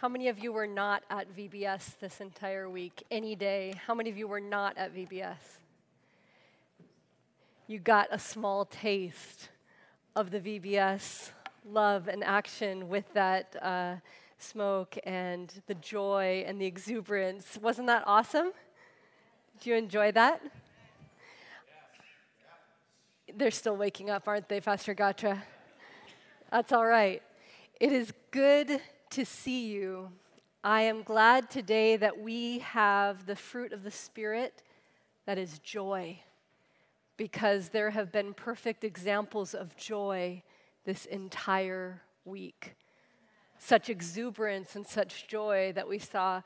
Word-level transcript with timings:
How 0.00 0.08
many 0.08 0.28
of 0.28 0.38
you 0.38 0.50
were 0.50 0.66
not 0.66 1.02
at 1.10 1.36
VBS 1.36 1.98
this 1.98 2.22
entire 2.22 2.70
week, 2.70 3.02
any 3.10 3.34
day? 3.34 3.74
How 3.86 3.94
many 3.94 4.08
of 4.08 4.16
you 4.16 4.26
were 4.26 4.40
not 4.40 4.78
at 4.78 4.94
VBS? 4.94 5.58
You 7.66 7.80
got 7.80 8.08
a 8.10 8.18
small 8.18 8.64
taste 8.64 9.50
of 10.16 10.30
the 10.30 10.40
VBS 10.40 11.32
love 11.70 12.08
and 12.08 12.24
action 12.24 12.88
with 12.88 13.12
that 13.12 13.54
uh, 13.62 13.96
smoke 14.38 14.96
and 15.04 15.52
the 15.66 15.74
joy 15.74 16.44
and 16.46 16.58
the 16.58 16.64
exuberance. 16.64 17.58
Wasn't 17.60 17.86
that 17.88 18.02
awesome? 18.06 18.52
Did 19.58 19.66
you 19.66 19.74
enjoy 19.74 20.12
that? 20.12 20.40
They're 23.36 23.50
still 23.50 23.76
waking 23.76 24.08
up, 24.08 24.26
aren't 24.26 24.48
they, 24.48 24.62
Pastor 24.62 24.94
Gatra? 24.94 25.42
That's 26.50 26.72
all 26.72 26.86
right. 26.86 27.22
It 27.78 27.92
is 27.92 28.14
good 28.30 28.80
to 29.10 29.24
see 29.24 29.66
you. 29.66 30.08
I 30.62 30.82
am 30.82 31.02
glad 31.02 31.50
today 31.50 31.96
that 31.96 32.20
we 32.20 32.60
have 32.60 33.26
the 33.26 33.34
fruit 33.34 33.72
of 33.72 33.82
the 33.82 33.90
Spirit 33.90 34.62
that 35.26 35.36
is 35.36 35.58
joy, 35.58 36.20
because 37.16 37.70
there 37.70 37.90
have 37.90 38.12
been 38.12 38.34
perfect 38.34 38.84
examples 38.84 39.52
of 39.52 39.76
joy 39.76 40.42
this 40.84 41.06
entire 41.06 42.02
week. 42.24 42.76
Such 43.58 43.90
exuberance 43.90 44.76
and 44.76 44.86
such 44.86 45.26
joy 45.26 45.72
that 45.74 45.88
we 45.88 45.98
saw 45.98 46.42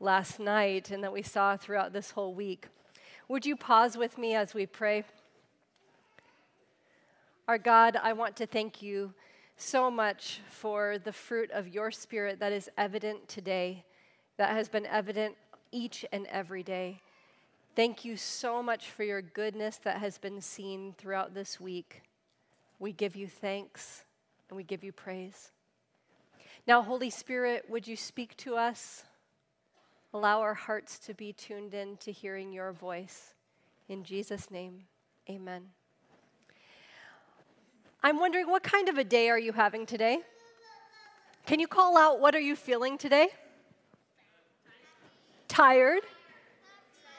last 0.00 0.40
night 0.40 0.90
and 0.90 1.04
that 1.04 1.12
we 1.12 1.22
saw 1.22 1.56
throughout 1.56 1.92
this 1.92 2.10
whole 2.10 2.34
week. 2.34 2.66
Would 3.28 3.46
you 3.46 3.54
pause 3.54 3.96
with 3.96 4.18
me 4.18 4.34
as 4.34 4.52
we 4.52 4.66
pray? 4.66 5.04
Our 7.46 7.58
God, 7.58 7.96
I 8.02 8.14
want 8.14 8.34
to 8.36 8.46
thank 8.46 8.82
you 8.82 9.14
so 9.60 9.90
much 9.90 10.40
for 10.48 10.98
the 10.98 11.12
fruit 11.12 11.50
of 11.50 11.68
your 11.68 11.90
Spirit 11.90 12.40
that 12.40 12.52
is 12.52 12.70
evident 12.78 13.28
today, 13.28 13.84
that 14.36 14.50
has 14.50 14.68
been 14.68 14.86
evident 14.86 15.36
each 15.72 16.04
and 16.12 16.26
every 16.26 16.62
day. 16.62 17.00
Thank 17.76 18.04
you 18.04 18.16
so 18.16 18.62
much 18.62 18.90
for 18.90 19.04
your 19.04 19.22
goodness 19.22 19.76
that 19.78 19.98
has 19.98 20.18
been 20.18 20.40
seen 20.40 20.94
throughout 20.98 21.34
this 21.34 21.60
week. 21.60 22.02
We 22.78 22.92
give 22.92 23.14
you 23.16 23.28
thanks 23.28 24.04
and 24.48 24.56
we 24.56 24.64
give 24.64 24.82
you 24.82 24.92
praise. 24.92 25.52
Now, 26.66 26.82
Holy 26.82 27.10
Spirit, 27.10 27.66
would 27.68 27.86
you 27.86 27.96
speak 27.96 28.36
to 28.38 28.56
us? 28.56 29.04
Allow 30.12 30.40
our 30.40 30.54
hearts 30.54 30.98
to 31.00 31.14
be 31.14 31.32
tuned 31.32 31.74
in 31.74 31.96
to 31.98 32.10
hearing 32.10 32.52
your 32.52 32.72
voice. 32.72 33.34
In 33.88 34.02
Jesus' 34.02 34.50
name, 34.50 34.84
amen. 35.28 35.62
I'm 38.02 38.18
wondering 38.18 38.48
what 38.48 38.62
kind 38.62 38.88
of 38.88 38.96
a 38.96 39.04
day 39.04 39.28
are 39.28 39.38
you 39.38 39.52
having 39.52 39.84
today? 39.84 40.20
Can 41.44 41.60
you 41.60 41.68
call 41.68 41.98
out 41.98 42.18
what 42.18 42.34
are 42.34 42.40
you 42.40 42.56
feeling 42.56 42.96
today? 42.96 43.28
Tired? 45.48 46.02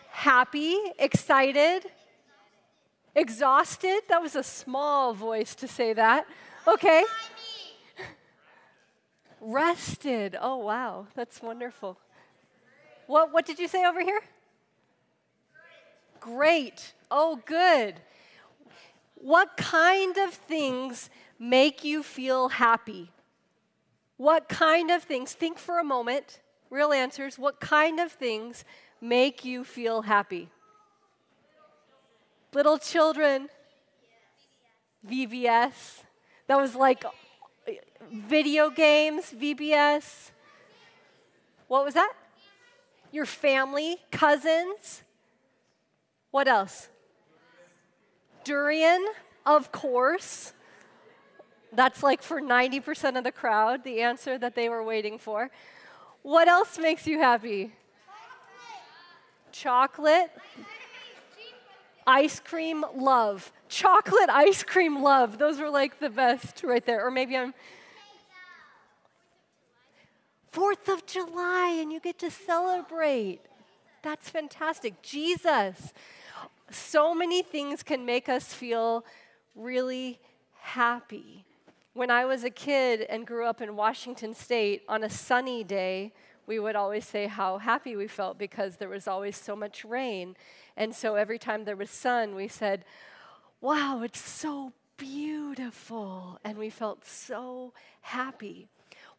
Happy? 0.10 0.78
Excited? 0.98 1.86
Exhausted? 3.16 4.02
That 4.10 4.22
was 4.22 4.36
a 4.36 4.44
small 4.44 5.14
voice 5.14 5.54
to 5.56 5.68
say 5.68 5.94
that. 5.94 6.26
Okay. 6.68 7.04
Rested. 9.42 10.36
Oh, 10.40 10.58
wow. 10.58 11.06
That's 11.14 11.42
wonderful. 11.44 11.98
What, 13.06 13.32
what 13.32 13.46
did 13.46 13.60
you 13.60 13.68
say 13.68 13.86
over 13.86 14.02
here? 14.02 14.22
Great. 16.20 16.94
Oh, 17.12 17.40
good. 17.46 17.96
What 19.22 19.56
kind 19.56 20.18
of 20.18 20.34
things 20.34 21.12
make 21.38 21.84
you 21.84 22.02
feel 22.02 22.50
happy? 22.50 23.12
What 24.18 24.50
kind 24.50 24.90
of 24.90 25.04
things, 25.04 25.34
think 25.34 25.60
for 25.60 25.78
a 25.78 25.84
moment, 25.84 26.42
real 26.72 26.92
answers, 26.92 27.38
what 27.38 27.60
kind 27.60 28.00
of 28.00 28.12
things 28.12 28.66
make 29.00 29.46
you 29.46 29.64
feel 29.64 30.02
happy? 30.02 30.50
Little 32.52 32.80
children, 32.80 33.50
VBS. 35.08 36.02
That 36.48 36.60
was 36.60 36.76
like 36.76 37.04
video 38.12 38.72
games, 38.72 39.32
VBS. 39.32 40.32
What 41.68 41.86
was 41.86 41.94
that? 41.94 42.14
Your 43.12 43.26
family, 43.26 43.98
cousins. 44.12 45.04
What 46.32 46.48
else? 46.48 46.88
Durian, 48.44 49.06
of 49.46 49.72
course. 49.72 50.54
That's 51.74 52.04
like 52.04 52.22
for 52.22 52.42
90% 52.42 53.18
of 53.18 53.24
the 53.24 53.32
crowd, 53.32 53.84
the 53.84 54.02
answer 54.02 54.38
that 54.38 54.56
they 54.56 54.68
were 54.70 54.84
waiting 54.84 55.18
for. 55.18 55.50
What 56.22 56.48
else 56.48 56.78
makes 56.78 57.08
you 57.08 57.20
happy? 57.20 57.72
Chocolate. 59.52 60.32
Ice 62.06 62.40
cream 62.40 62.84
love. 62.96 63.52
Chocolate 63.70 64.30
ice 64.30 64.64
cream 64.64 65.02
love. 65.02 65.38
Those 65.38 65.60
were 65.60 65.70
like 65.70 66.00
the 66.00 66.10
best 66.10 66.64
right 66.64 66.86
there. 66.86 67.06
Or 67.06 67.12
maybe 67.12 67.38
I'm. 67.38 67.54
Fourth 70.52 70.90
of 70.90 71.06
July, 71.06 71.78
and 71.80 71.94
you 71.94 72.02
get 72.02 72.20
to 72.20 72.30
celebrate. 72.30 73.40
That's 74.02 74.30
fantastic. 74.30 75.02
Jesus. 75.02 75.94
So 76.74 77.14
many 77.14 77.42
things 77.42 77.84
can 77.84 78.06
make 78.06 78.30
us 78.30 78.54
feel 78.54 79.06
really 79.56 80.20
happy. 80.60 81.46
When 81.94 82.10
I 82.10 82.26
was 82.26 82.44
a 82.44 82.50
kid 82.50 83.02
and 83.02 83.28
grew 83.28 83.46
up 83.46 83.62
in 83.62 83.76
Washington 83.76 84.34
State, 84.34 84.84
on 84.88 85.04
a 85.04 85.10
sunny 85.10 85.64
day, 85.64 86.14
we 86.48 86.60
would 86.60 86.76
always 86.76 87.06
say 87.06 87.28
how 87.28 87.58
happy 87.58 87.96
we 87.96 88.08
felt 88.08 88.38
because 88.38 88.78
there 88.78 88.90
was 88.90 89.08
always 89.08 89.36
so 89.36 89.56
much 89.56 89.84
rain. 89.84 90.36
And 90.78 90.96
so 90.96 91.16
every 91.16 91.38
time 91.38 91.66
there 91.66 91.76
was 91.76 91.90
sun, 91.90 92.36
we 92.36 92.48
said, 92.48 92.86
Wow, 93.60 94.02
it's 94.04 94.20
so 94.20 94.74
beautiful. 94.98 96.40
And 96.44 96.58
we 96.58 96.70
felt 96.70 97.06
so 97.06 97.74
happy. 98.02 98.68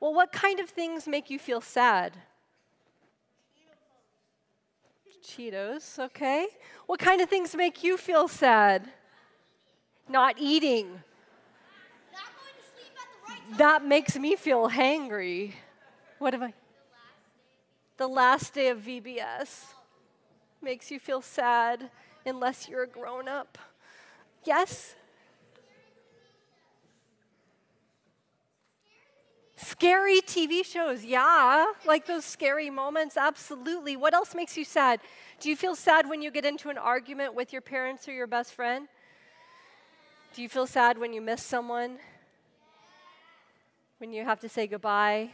Well, 0.01 0.15
what 0.15 0.33
kind 0.33 0.59
of 0.59 0.69
things 0.69 1.07
make 1.07 1.31
you 1.31 1.39
feel 1.39 1.61
sad? 1.61 2.19
Cheetos, 5.23 5.99
okay. 5.99 6.47
What 6.87 6.99
kind 6.99 7.21
of 7.21 7.29
things 7.29 7.55
make 7.55 7.85
you 7.85 7.97
feel 7.97 8.29
sad? 8.29 8.91
Not 10.09 10.37
eating. 10.39 11.03
Not 13.51 13.59
that 13.59 13.85
makes 13.85 14.19
me 14.19 14.37
feel 14.37 14.69
hangry. 14.69 15.53
What 16.19 16.33
have 16.33 16.43
I? 16.43 16.55
The 17.99 18.09
last 18.09 18.55
day 18.55 18.69
of 18.69 18.79
VBS 18.79 19.75
makes 20.61 20.91
you 20.91 20.99
feel 20.99 21.23
sad 21.23 21.91
unless 22.27 22.69
you're 22.69 22.83
a 22.83 22.89
grown 22.89 23.29
up. 23.29 23.59
Yes? 24.45 24.97
Scary 29.65 30.21
TV 30.23 30.65
shows, 30.65 31.05
yeah. 31.05 31.67
Like 31.87 32.07
those 32.07 32.25
scary 32.25 32.69
moments, 32.69 33.17
absolutely. 33.17 33.97
What 33.97 34.13
else 34.13 34.35
makes 34.35 34.57
you 34.57 34.65
sad? 34.65 35.01
Do 35.41 35.49
you 35.49 35.57
feel 35.57 35.77
sad 35.77 36.09
when 36.09 36.21
you 36.21 36.33
get 36.33 36.45
into 36.45 36.69
an 36.69 36.79
argument 36.79 37.35
with 37.35 37.53
your 37.53 37.63
parents 37.63 38.09
or 38.09 38.13
your 38.13 38.27
best 38.27 38.55
friend? 38.55 38.89
Do 40.35 40.43
you 40.43 40.49
feel 40.49 40.67
sad 40.67 40.99
when 40.99 41.13
you 41.13 41.21
miss 41.21 41.43
someone? 41.43 41.99
When 43.99 44.13
you 44.13 44.25
have 44.25 44.41
to 44.41 44.49
say 44.49 44.67
goodbye? 44.67 45.31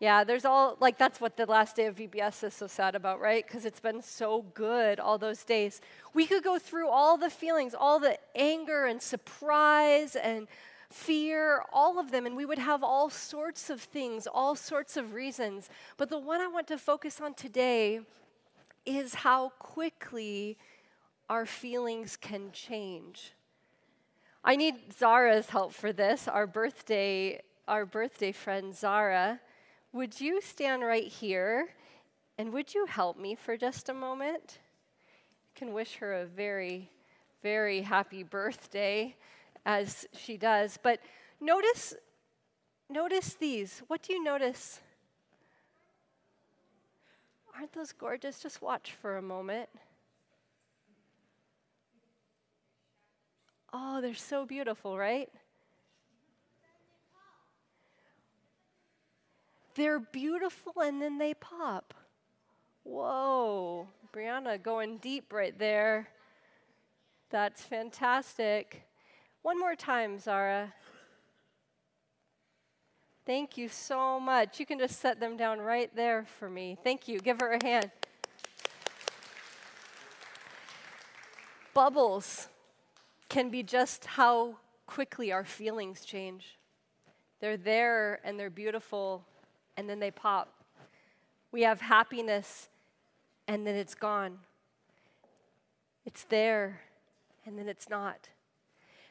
Yeah, 0.00 0.22
there's 0.24 0.44
all, 0.44 0.76
like, 0.80 0.96
that's 0.96 1.20
what 1.20 1.36
the 1.36 1.44
last 1.44 1.76
day 1.76 1.86
of 1.86 1.96
VBS 1.96 2.44
is 2.44 2.54
so 2.54 2.68
sad 2.68 2.94
about, 2.94 3.20
right? 3.20 3.44
Because 3.46 3.64
it's 3.64 3.80
been 3.80 4.00
so 4.00 4.46
good 4.54 5.00
all 5.00 5.18
those 5.18 5.44
days. 5.44 5.80
We 6.14 6.24
could 6.24 6.44
go 6.44 6.58
through 6.58 6.88
all 6.88 7.18
the 7.18 7.30
feelings, 7.30 7.74
all 7.78 7.98
the 7.98 8.16
anger 8.34 8.86
and 8.86 9.02
surprise 9.02 10.14
and 10.14 10.46
fear, 10.90 11.62
all 11.72 11.98
of 11.98 12.10
them, 12.10 12.26
and 12.26 12.36
we 12.36 12.46
would 12.46 12.58
have 12.58 12.82
all 12.82 13.10
sorts 13.10 13.70
of 13.70 13.80
things, 13.80 14.26
all 14.26 14.54
sorts 14.54 14.96
of 14.96 15.12
reasons. 15.12 15.68
But 15.96 16.08
the 16.08 16.18
one 16.18 16.40
I 16.40 16.46
want 16.46 16.66
to 16.68 16.78
focus 16.78 17.20
on 17.20 17.34
today 17.34 18.00
is 18.86 19.14
how 19.14 19.50
quickly 19.58 20.56
our 21.28 21.44
feelings 21.44 22.16
can 22.16 22.50
change. 22.52 23.34
I 24.42 24.56
need 24.56 24.76
Zara's 24.98 25.50
help 25.50 25.74
for 25.74 25.92
this, 25.92 26.26
our 26.26 26.46
birthday, 26.46 27.42
our 27.66 27.84
birthday 27.84 28.32
friend 28.32 28.74
Zara. 28.74 29.40
Would 29.92 30.20
you 30.20 30.40
stand 30.40 30.82
right 30.82 31.06
here 31.06 31.68
and 32.38 32.52
would 32.52 32.74
you 32.74 32.86
help 32.86 33.18
me 33.18 33.34
for 33.34 33.56
just 33.56 33.88
a 33.88 33.94
moment? 33.94 34.58
I 35.54 35.58
can 35.58 35.74
wish 35.74 35.96
her 35.96 36.14
a 36.14 36.24
very, 36.24 36.90
very 37.42 37.82
happy 37.82 38.22
birthday 38.22 39.16
as 39.64 40.06
she 40.16 40.36
does. 40.36 40.78
But 40.82 41.00
notice, 41.40 41.94
notice 42.88 43.34
these. 43.34 43.82
What 43.86 44.02
do 44.02 44.12
you 44.12 44.22
notice? 44.22 44.80
Aren't 47.54 47.72
those 47.72 47.92
gorgeous? 47.92 48.40
Just 48.40 48.62
watch 48.62 48.92
for 49.00 49.16
a 49.16 49.22
moment. 49.22 49.68
Oh, 53.72 54.00
they're 54.00 54.14
so 54.14 54.46
beautiful, 54.46 54.96
right? 54.96 55.28
They're 59.74 60.00
beautiful 60.00 60.72
and 60.80 61.00
then 61.00 61.18
they 61.18 61.34
pop. 61.34 61.94
Whoa, 62.82 63.86
Brianna 64.12 64.62
going 64.62 64.98
deep 64.98 65.32
right 65.32 65.56
there. 65.58 66.08
That's 67.30 67.62
fantastic. 67.62 68.87
One 69.48 69.58
more 69.58 69.76
time, 69.76 70.18
Zara. 70.18 70.74
Thank 73.24 73.56
you 73.56 73.70
so 73.70 74.20
much. 74.20 74.60
You 74.60 74.66
can 74.66 74.78
just 74.78 75.00
set 75.00 75.20
them 75.20 75.38
down 75.38 75.58
right 75.58 75.90
there 75.96 76.26
for 76.38 76.50
me. 76.50 76.76
Thank 76.84 77.08
you. 77.08 77.18
Give 77.18 77.40
her 77.40 77.52
a 77.52 77.64
hand. 77.64 77.90
Bubbles 81.72 82.48
can 83.30 83.48
be 83.48 83.62
just 83.62 84.04
how 84.04 84.58
quickly 84.86 85.32
our 85.32 85.46
feelings 85.46 86.04
change. 86.04 86.58
They're 87.40 87.56
there 87.56 88.20
and 88.24 88.38
they're 88.38 88.50
beautiful, 88.50 89.24
and 89.78 89.88
then 89.88 89.98
they 89.98 90.10
pop. 90.10 90.52
We 91.52 91.62
have 91.62 91.80
happiness, 91.80 92.68
and 93.46 93.66
then 93.66 93.76
it's 93.76 93.94
gone. 93.94 94.40
It's 96.04 96.24
there, 96.24 96.82
and 97.46 97.58
then 97.58 97.66
it's 97.66 97.88
not. 97.88 98.28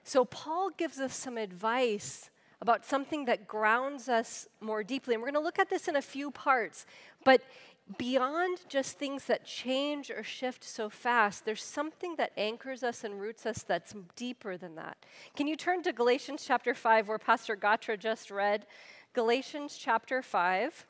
So, 0.07 0.23
Paul 0.23 0.69
gives 0.69 1.01
us 1.01 1.13
some 1.13 1.37
advice 1.37 2.29
about 2.61 2.85
something 2.85 3.25
that 3.25 3.45
grounds 3.45 4.07
us 4.07 4.47
more 4.61 4.81
deeply. 4.81 5.13
And 5.13 5.21
we're 5.21 5.31
going 5.31 5.41
to 5.41 5.45
look 5.45 5.59
at 5.59 5.69
this 5.69 5.89
in 5.89 5.97
a 5.97 6.01
few 6.01 6.31
parts. 6.31 6.85
But 7.25 7.41
beyond 7.97 8.59
just 8.69 8.97
things 8.97 9.25
that 9.25 9.43
change 9.43 10.09
or 10.09 10.23
shift 10.23 10.63
so 10.63 10.89
fast, 10.89 11.43
there's 11.43 11.61
something 11.61 12.15
that 12.15 12.31
anchors 12.37 12.83
us 12.83 13.03
and 13.03 13.19
roots 13.19 13.45
us 13.45 13.63
that's 13.63 13.93
deeper 14.15 14.55
than 14.55 14.75
that. 14.75 14.95
Can 15.35 15.45
you 15.45 15.57
turn 15.57 15.83
to 15.83 15.91
Galatians 15.91 16.45
chapter 16.47 16.73
5, 16.73 17.09
where 17.09 17.19
Pastor 17.19 17.57
Gatra 17.57 17.99
just 17.99 18.31
read? 18.31 18.65
Galatians 19.11 19.75
chapter 19.77 20.21
5. 20.21 20.85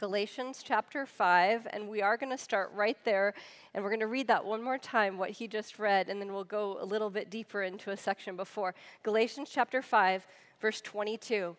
Galatians 0.00 0.62
chapter 0.64 1.04
5, 1.04 1.68
and 1.74 1.86
we 1.86 2.00
are 2.00 2.16
going 2.16 2.32
to 2.32 2.38
start 2.38 2.72
right 2.74 2.96
there, 3.04 3.34
and 3.74 3.84
we're 3.84 3.90
going 3.90 4.00
to 4.00 4.06
read 4.06 4.28
that 4.28 4.42
one 4.42 4.62
more 4.62 4.78
time, 4.78 5.18
what 5.18 5.28
he 5.28 5.46
just 5.46 5.78
read, 5.78 6.08
and 6.08 6.18
then 6.18 6.32
we'll 6.32 6.42
go 6.42 6.78
a 6.80 6.84
little 6.86 7.10
bit 7.10 7.28
deeper 7.28 7.64
into 7.64 7.90
a 7.90 7.96
section 7.98 8.34
before. 8.34 8.74
Galatians 9.02 9.50
chapter 9.52 9.82
5, 9.82 10.26
verse 10.58 10.80
22. 10.80 11.54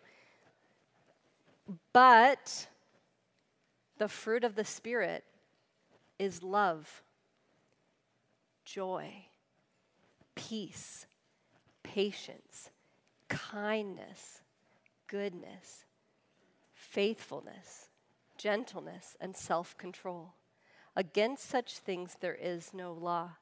But 1.92 2.66
the 3.98 4.08
fruit 4.08 4.42
of 4.42 4.56
the 4.56 4.64
Spirit 4.64 5.22
is 6.18 6.42
love, 6.42 7.04
joy, 8.64 9.26
peace, 10.34 11.06
patience, 11.84 12.70
kindness, 13.28 14.40
goodness, 15.06 15.84
faithfulness, 16.74 17.86
gentleness, 18.42 19.16
and 19.20 19.36
self 19.36 19.76
control. 19.78 20.34
Against 20.96 21.48
such 21.48 21.78
things 21.78 22.16
there 22.20 22.34
is 22.34 22.74
no 22.74 22.92
law. 22.92 23.36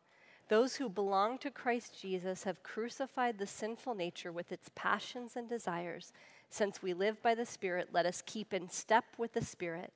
Those 0.48 0.76
who 0.76 0.88
belong 0.88 1.38
to 1.38 1.50
Christ 1.50 2.00
Jesus 2.00 2.44
have 2.44 2.62
crucified 2.62 3.38
the 3.38 3.46
sinful 3.46 3.94
nature 3.94 4.32
with 4.32 4.52
its 4.52 4.70
passions 4.74 5.36
and 5.36 5.48
desires. 5.48 6.12
Since 6.50 6.82
we 6.82 6.92
live 6.92 7.22
by 7.22 7.34
the 7.34 7.46
Spirit, 7.46 7.90
let 7.92 8.04
us 8.04 8.22
keep 8.26 8.52
in 8.52 8.68
step 8.68 9.04
with 9.16 9.32
the 9.32 9.44
Spirit. 9.44 9.92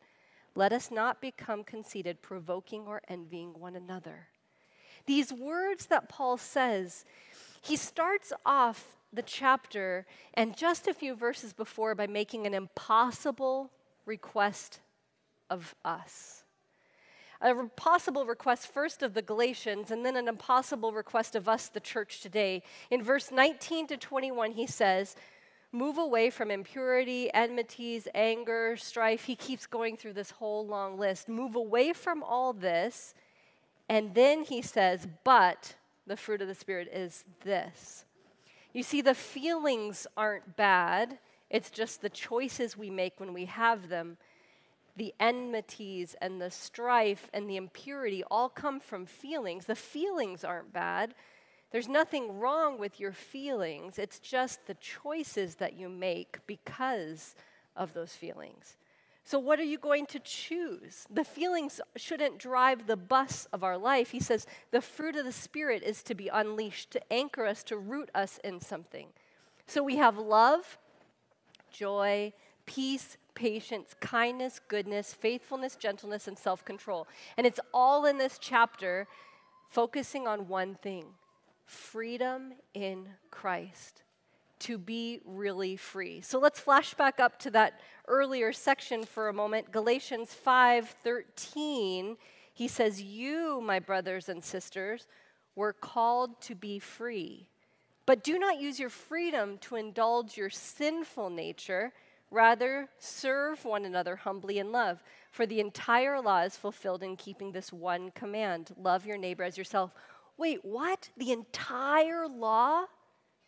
Let 0.54 0.72
us 0.72 0.90
not 0.90 1.20
become 1.20 1.64
conceited, 1.64 2.22
provoking 2.22 2.86
or 2.86 3.02
envying 3.08 3.58
one 3.58 3.74
another. 3.74 4.28
These 5.06 5.32
words 5.32 5.86
that 5.86 6.08
Paul 6.08 6.38
says, 6.38 7.04
he 7.60 7.76
starts 7.76 8.32
off 8.46 8.94
the 9.12 9.22
chapter 9.22 10.06
and 10.34 10.56
just 10.56 10.86
a 10.86 10.94
few 10.94 11.14
verses 11.14 11.52
before 11.52 11.94
by 11.94 12.06
making 12.06 12.46
an 12.46 12.54
impossible 12.54 13.70
request 14.06 14.80
of 15.54 15.74
us 15.84 16.44
a 17.44 17.54
possible 17.76 18.24
request 18.24 18.72
first 18.72 19.02
of 19.02 19.12
the 19.12 19.22
Galatians, 19.22 19.90
and 19.90 20.04
then 20.04 20.16
an 20.16 20.28
impossible 20.28 20.92
request 20.92 21.36
of 21.36 21.48
us, 21.48 21.68
the 21.68 21.80
church 21.80 22.20
today. 22.20 22.62
In 22.90 23.02
verse 23.02 23.30
19 23.30 23.88
to 23.88 23.96
21, 23.96 24.52
he 24.52 24.66
says, 24.66 25.14
Move 25.70 25.98
away 25.98 26.30
from 26.30 26.50
impurity, 26.50 27.32
enmities, 27.34 28.06
anger, 28.14 28.76
strife. 28.76 29.24
He 29.24 29.34
keeps 29.34 29.66
going 29.66 29.96
through 29.96 30.12
this 30.12 30.30
whole 30.30 30.64
long 30.66 30.98
list. 30.98 31.28
Move 31.28 31.56
away 31.56 31.92
from 31.92 32.22
all 32.22 32.52
this. 32.52 33.12
And 33.88 34.14
then 34.14 34.44
he 34.44 34.62
says, 34.62 35.06
But 35.24 35.74
the 36.06 36.16
fruit 36.16 36.40
of 36.40 36.48
the 36.48 36.54
Spirit 36.54 36.88
is 36.92 37.24
this. 37.42 38.04
You 38.72 38.82
see, 38.82 39.02
the 39.02 39.14
feelings 39.14 40.06
aren't 40.16 40.56
bad, 40.56 41.18
it's 41.50 41.70
just 41.70 42.00
the 42.00 42.08
choices 42.08 42.76
we 42.76 42.90
make 42.90 43.20
when 43.20 43.32
we 43.32 43.44
have 43.44 43.88
them 43.88 44.16
the 44.96 45.14
enmities 45.18 46.14
and 46.20 46.40
the 46.40 46.50
strife 46.50 47.28
and 47.32 47.48
the 47.48 47.56
impurity 47.56 48.22
all 48.30 48.48
come 48.48 48.80
from 48.80 49.06
feelings. 49.06 49.66
The 49.66 49.74
feelings 49.74 50.44
aren't 50.44 50.72
bad. 50.72 51.14
There's 51.72 51.88
nothing 51.88 52.38
wrong 52.38 52.78
with 52.78 53.00
your 53.00 53.12
feelings. 53.12 53.98
It's 53.98 54.20
just 54.20 54.66
the 54.66 54.74
choices 54.74 55.56
that 55.56 55.74
you 55.74 55.88
make 55.88 56.38
because 56.46 57.34
of 57.74 57.92
those 57.94 58.12
feelings. 58.12 58.76
So, 59.26 59.38
what 59.38 59.58
are 59.58 59.64
you 59.64 59.78
going 59.78 60.06
to 60.06 60.20
choose? 60.20 61.06
The 61.10 61.24
feelings 61.24 61.80
shouldn't 61.96 62.38
drive 62.38 62.86
the 62.86 62.96
bus 62.96 63.48
of 63.52 63.64
our 63.64 63.78
life. 63.78 64.10
He 64.10 64.20
says 64.20 64.46
the 64.70 64.82
fruit 64.82 65.16
of 65.16 65.24
the 65.24 65.32
Spirit 65.32 65.82
is 65.82 66.02
to 66.04 66.14
be 66.14 66.28
unleashed, 66.28 66.90
to 66.90 67.12
anchor 67.12 67.46
us, 67.46 67.64
to 67.64 67.78
root 67.78 68.10
us 68.14 68.38
in 68.44 68.60
something. 68.60 69.08
So, 69.66 69.82
we 69.82 69.96
have 69.96 70.18
love, 70.18 70.78
joy, 71.72 72.34
peace, 72.66 73.16
patience, 73.34 73.94
kindness, 74.00 74.60
goodness, 74.68 75.12
faithfulness, 75.12 75.76
gentleness, 75.76 76.28
and 76.28 76.38
self 76.38 76.64
control. 76.64 77.06
And 77.36 77.46
it's 77.46 77.60
all 77.72 78.06
in 78.06 78.18
this 78.18 78.38
chapter 78.38 79.06
focusing 79.68 80.26
on 80.26 80.48
one 80.48 80.76
thing 80.76 81.06
freedom 81.66 82.52
in 82.74 83.08
Christ. 83.30 84.02
To 84.60 84.78
be 84.78 85.20
really 85.26 85.76
free. 85.76 86.22
So 86.22 86.38
let's 86.38 86.58
flash 86.58 86.94
back 86.94 87.20
up 87.20 87.38
to 87.40 87.50
that 87.50 87.80
earlier 88.08 88.52
section 88.52 89.04
for 89.04 89.28
a 89.28 89.32
moment. 89.32 89.72
Galatians 89.72 90.32
5 90.32 90.88
13, 90.88 92.16
he 92.54 92.68
says, 92.68 93.02
You, 93.02 93.60
my 93.60 93.78
brothers 93.78 94.28
and 94.28 94.42
sisters, 94.42 95.06
were 95.54 95.72
called 95.72 96.40
to 96.42 96.54
be 96.54 96.78
free. 96.78 97.48
But 98.06 98.22
do 98.22 98.38
not 98.38 98.60
use 98.60 98.78
your 98.78 98.90
freedom 98.90 99.58
to 99.58 99.76
indulge 99.76 100.36
your 100.36 100.50
sinful 100.50 101.30
nature 101.30 101.92
Rather, 102.30 102.88
serve 102.98 103.64
one 103.64 103.84
another 103.84 104.16
humbly 104.16 104.58
in 104.58 104.72
love, 104.72 105.02
for 105.30 105.46
the 105.46 105.60
entire 105.60 106.20
law 106.20 106.40
is 106.40 106.56
fulfilled 106.56 107.02
in 107.02 107.16
keeping 107.16 107.52
this 107.52 107.72
one 107.72 108.10
command 108.10 108.72
love 108.76 109.06
your 109.06 109.18
neighbor 109.18 109.44
as 109.44 109.56
yourself. 109.56 109.92
Wait, 110.36 110.64
what? 110.64 111.10
The 111.16 111.30
entire 111.30 112.26
law, 112.26 112.86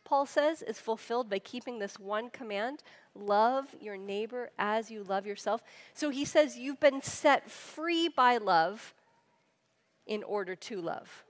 Paul 0.04 0.25
says, 0.25 0.62
is 0.62 0.78
fulfilled 0.78 1.28
by 1.28 1.40
keeping 1.40 1.78
this 1.78 1.99
one 1.99 2.30
command 2.30 2.83
love 3.14 3.75
your 3.80 3.97
neighbor 3.97 4.50
as 4.59 4.90
you 4.90 5.02
love 5.02 5.26
yourself. 5.26 5.62
So 5.95 6.11
he 6.11 6.25
says 6.25 6.56
you've 6.56 6.80
been 6.80 7.02
set 7.02 7.50
free 7.50 8.09
by 8.09 8.37
love 8.37 8.95
in 10.06 10.23
order 10.23 10.54
to 10.54 10.80
love. 10.80 11.25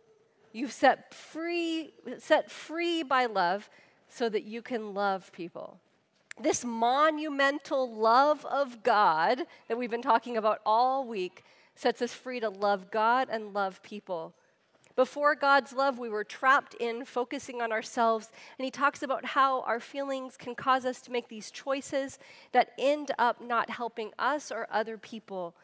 You've 0.52 0.72
set 0.72 1.14
free, 1.14 1.94
set 2.18 2.50
free 2.50 3.02
by 3.02 3.26
love 3.26 3.70
so 4.08 4.28
that 4.28 4.44
you 4.44 4.62
can 4.62 4.94
love 4.94 5.32
people 5.32 5.80
this 6.40 6.64
monumental 6.64 7.92
love 7.92 8.44
of 8.46 8.82
God 8.82 9.42
that 9.68 9.78
we've 9.78 9.90
been 9.90 10.02
talking 10.02 10.36
about 10.36 10.60
all 10.66 11.06
week 11.06 11.44
sets 11.74 12.02
us 12.02 12.12
free 12.12 12.40
to 12.40 12.48
love 12.48 12.90
God 12.90 13.28
and 13.30 13.54
love 13.54 13.82
people. 13.82 14.34
Before 14.96 15.34
God's 15.34 15.74
love, 15.74 15.98
we 15.98 16.08
were 16.08 16.24
trapped 16.24 16.74
in 16.74 17.04
focusing 17.04 17.60
on 17.60 17.70
ourselves. 17.70 18.30
And 18.58 18.64
he 18.64 18.70
talks 18.70 19.02
about 19.02 19.26
how 19.26 19.60
our 19.62 19.78
feelings 19.78 20.38
can 20.38 20.54
cause 20.54 20.86
us 20.86 21.02
to 21.02 21.12
make 21.12 21.28
these 21.28 21.50
choices 21.50 22.18
that 22.52 22.70
end 22.78 23.10
up 23.18 23.42
not 23.42 23.68
helping 23.68 24.12
us 24.18 24.50
or 24.50 24.66
other 24.70 24.96
people. 24.96 25.54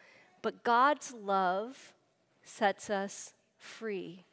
But 0.43 0.64
God's 0.64 1.14
love 1.14 1.95
sets 2.45 2.91
us 2.91 3.33
free 3.59 4.25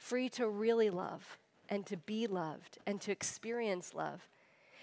free 0.00 0.30
to 0.30 0.48
really 0.48 0.88
love 0.88 1.36
and 1.68 1.84
to 1.84 1.96
be 1.96 2.26
loved 2.26 2.78
and 2.86 3.00
to 3.02 3.12
experience 3.12 3.94
love 3.94 4.26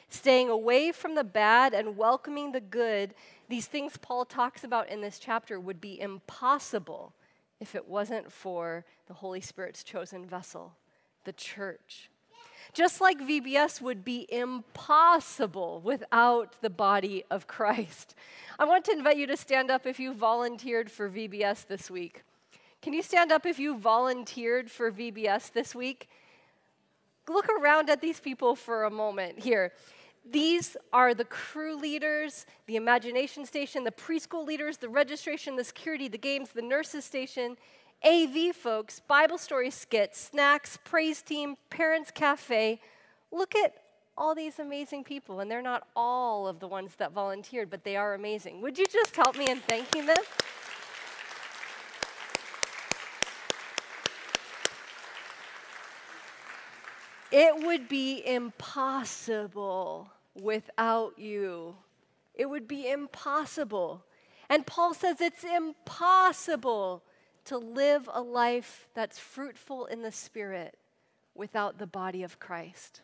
staying 0.09 0.49
away 0.49 0.91
from 0.91 1.15
the 1.15 1.23
bad 1.23 1.73
and 1.73 1.97
welcoming 1.97 2.51
the 2.51 2.61
good, 2.61 3.13
these 3.49 3.67
things 3.67 3.97
Paul 3.97 4.25
talks 4.25 4.63
about 4.63 4.89
in 4.89 5.01
this 5.01 5.19
chapter 5.19 5.59
would 5.59 5.81
be 5.81 5.99
impossible 5.99 7.13
if 7.59 7.75
it 7.75 7.87
wasn't 7.87 8.31
for 8.31 8.85
the 9.07 9.15
Holy 9.15 9.41
Spirit's 9.41 9.83
chosen 9.83 10.25
vessel, 10.25 10.73
the 11.23 11.33
church. 11.33 12.09
Just 12.73 12.99
like 12.99 13.19
VBS 13.19 13.81
would 13.81 14.03
be 14.03 14.27
impossible 14.29 15.81
without 15.83 16.61
the 16.61 16.69
body 16.69 17.23
of 17.31 17.47
Christ. 17.47 18.13
I 18.59 18.65
want 18.65 18.85
to 18.85 18.91
invite 18.91 19.17
you 19.17 19.27
to 19.27 19.37
stand 19.37 19.71
up 19.71 19.85
if 19.85 19.99
you 19.99 20.13
volunteered 20.13 20.91
for 20.91 21.09
VBS 21.09 21.67
this 21.67 21.89
week. 21.89 22.23
Can 22.81 22.93
you 22.93 23.01
stand 23.01 23.31
up 23.31 23.45
if 23.45 23.57
you 23.57 23.77
volunteered 23.77 24.69
for 24.69 24.91
VBS 24.91 25.51
this 25.51 25.73
week? 25.73 26.09
Look 27.27 27.47
around 27.49 27.89
at 27.89 28.01
these 28.01 28.19
people 28.19 28.55
for 28.55 28.83
a 28.83 28.91
moment 28.91 29.39
here 29.39 29.73
These 30.31 30.75
are 30.91 31.13
the 31.13 31.23
crew 31.23 31.77
leaders, 31.77 32.45
the 32.65 32.75
imagination 32.75 33.45
station, 33.45 33.85
the 33.85 33.91
preschool 33.91 34.45
leaders, 34.45 34.77
the 34.77 34.89
registration, 34.89 35.55
the 35.55 35.63
security, 35.63 36.09
the 36.09 36.17
games, 36.17 36.49
the 36.49 36.61
nurses 36.61 37.05
station, 37.05 37.55
AV 38.03 38.53
folks, 38.53 38.99
Bible 38.99 39.37
story 39.37 39.71
skits, 39.71 40.19
snacks, 40.19 40.77
praise 40.83 41.21
team, 41.21 41.55
parents 41.69 42.11
cafe. 42.11 42.81
Look 43.31 43.55
at 43.55 43.73
all 44.17 44.35
these 44.35 44.59
amazing 44.59 45.05
people, 45.05 45.39
and 45.39 45.49
they're 45.49 45.61
not 45.61 45.87
all 45.95 46.47
of 46.47 46.59
the 46.59 46.67
ones 46.67 46.95
that 46.97 47.13
volunteered, 47.13 47.69
but 47.69 47.85
they 47.85 47.95
are 47.95 48.13
amazing. 48.13 48.61
Would 48.61 48.77
you 48.77 48.85
just 48.85 49.15
help 49.15 49.37
me 49.37 49.47
in 49.47 49.59
thanking 49.59 50.07
them? 50.07 50.17
It 57.31 57.65
would 57.65 57.87
be 57.87 58.25
impossible 58.25 60.11
without 60.41 61.17
you. 61.17 61.75
It 62.33 62.49
would 62.49 62.67
be 62.67 62.89
impossible. 62.89 64.03
And 64.49 64.65
Paul 64.65 64.93
says 64.93 65.19
it's 65.19 65.43
impossible 65.43 67.03
to 67.45 67.57
live 67.57 68.09
a 68.11 68.21
life 68.21 68.87
that's 68.93 69.19
fruitful 69.19 69.85
in 69.85 70.01
the 70.01 70.11
Spirit 70.11 70.77
without 71.33 71.77
the 71.77 71.87
body 71.87 72.23
of 72.23 72.39
Christ. 72.39 73.01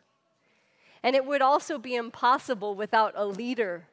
And 1.01 1.15
it 1.15 1.25
would 1.25 1.41
also 1.41 1.77
be 1.77 1.95
impossible 1.95 2.75
without 2.75 3.13
a 3.15 3.25
leader 3.25 3.87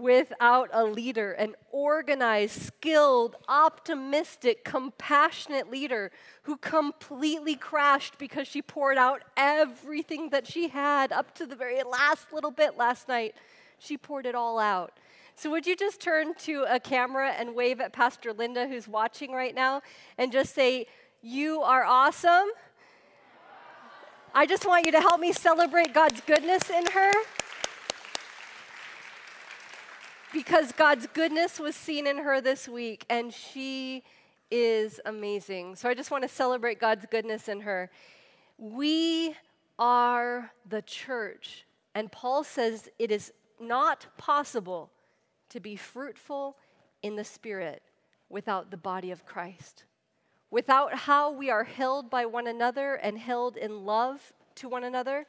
without 0.00 0.68
a 0.72 0.84
leader, 0.84 1.30
an 1.32 1.54
organized, 1.70 2.60
skilled, 2.60 3.36
optimistic, 3.48 4.64
compassionate 4.64 5.70
leader 5.70 6.10
who 6.42 6.56
completely 6.56 7.54
crashed 7.54 8.18
because 8.18 8.48
she 8.48 8.60
poured 8.60 8.98
out 8.98 9.22
everything 9.36 10.30
that 10.30 10.48
she 10.48 10.66
had 10.66 11.12
up 11.12 11.32
to 11.32 11.46
the 11.46 11.54
very 11.54 11.80
last 11.84 12.32
little 12.32 12.50
bit 12.50 12.76
last 12.76 13.06
night. 13.06 13.36
She 13.78 13.96
poured 13.96 14.26
it 14.26 14.34
all 14.34 14.58
out. 14.58 14.98
So, 15.36 15.48
would 15.50 15.64
you 15.64 15.76
just 15.76 16.00
turn 16.00 16.34
to 16.40 16.64
a 16.68 16.80
camera 16.80 17.30
and 17.30 17.54
wave 17.54 17.80
at 17.80 17.92
Pastor 17.92 18.32
Linda, 18.32 18.66
who's 18.66 18.88
watching 18.88 19.32
right 19.32 19.54
now, 19.54 19.80
and 20.18 20.32
just 20.32 20.54
say, 20.54 20.86
You 21.22 21.60
are 21.60 21.84
awesome? 21.84 22.48
I 24.34 24.46
just 24.46 24.66
want 24.66 24.86
you 24.86 24.92
to 24.92 25.00
help 25.00 25.20
me 25.20 25.32
celebrate 25.32 25.94
God's 25.94 26.20
goodness 26.20 26.68
in 26.68 26.86
her 26.86 27.12
because 30.44 30.72
God's 30.72 31.06
goodness 31.06 31.58
was 31.58 31.74
seen 31.74 32.06
in 32.06 32.18
her 32.18 32.38
this 32.38 32.68
week, 32.68 33.06
and 33.08 33.32
she 33.32 34.02
is 34.50 35.00
amazing. 35.06 35.74
So 35.74 35.88
I 35.88 35.94
just 35.94 36.10
want 36.10 36.22
to 36.22 36.28
celebrate 36.28 36.78
God's 36.78 37.06
goodness 37.10 37.48
in 37.48 37.60
her. 37.60 37.90
We 38.58 39.34
are 39.78 40.52
the 40.68 40.82
church, 40.82 41.64
and 41.94 42.12
Paul 42.12 42.44
says 42.44 42.90
it 42.98 43.10
is 43.10 43.32
not 43.58 44.06
possible 44.18 44.90
to 45.48 45.60
be 45.60 45.76
fruitful 45.76 46.58
in 47.02 47.16
the 47.16 47.24
Spirit 47.24 47.82
without 48.28 48.70
the 48.70 48.76
body 48.76 49.10
of 49.10 49.24
Christ. 49.24 49.84
Without 50.50 50.94
how 50.94 51.32
we 51.32 51.48
are 51.48 51.64
held 51.64 52.10
by 52.10 52.26
one 52.26 52.46
another 52.46 52.96
and 52.96 53.18
held 53.18 53.56
in 53.56 53.86
love 53.86 54.34
to 54.56 54.68
one 54.68 54.84
another, 54.84 55.24